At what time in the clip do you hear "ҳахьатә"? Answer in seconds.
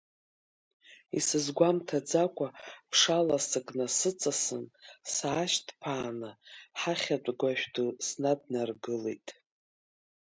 6.79-7.31